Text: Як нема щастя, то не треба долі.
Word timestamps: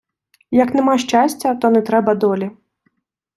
Як 0.59 0.73
нема 0.73 0.97
щастя, 0.97 1.55
то 1.55 1.69
не 1.69 1.81
треба 1.81 2.15
долі. 2.15 2.51